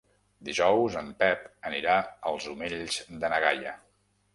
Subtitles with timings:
[0.47, 2.01] Dijous en Pep anirà
[2.33, 3.81] als Omells de na Gaia.